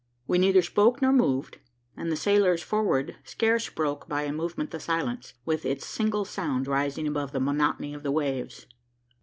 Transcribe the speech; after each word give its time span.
We 0.25 0.39
neither 0.39 0.63
spoke 0.63 0.99
nor 0.99 1.13
moved, 1.13 1.59
and 1.95 2.11
the 2.11 2.15
sailors 2.15 2.63
forward 2.63 3.17
scarce 3.23 3.69
broke 3.69 4.09
by 4.09 4.23
a 4.23 4.33
movement 4.33 4.71
the 4.71 4.79
silence, 4.79 5.35
with 5.45 5.63
its 5.63 5.85
single 5.85 6.25
sound 6.25 6.65
rising 6.65 7.07
above 7.07 7.33
the 7.33 7.39
monotony 7.39 7.93
of 7.93 8.01
the 8.01 8.11
waves. 8.11 8.65